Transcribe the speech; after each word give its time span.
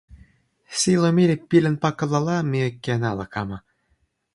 sijelo 0.79 1.09
mi 1.17 1.23
li 1.29 1.35
pilin 1.49 1.75
pakala 1.83 2.19
la 2.27 2.35
mi 2.49 2.59
ken 2.83 3.01
ala 3.09 3.25
kama 3.33 3.57